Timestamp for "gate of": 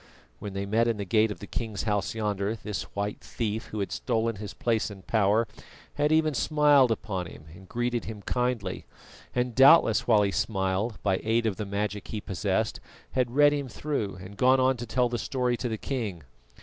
1.05-1.37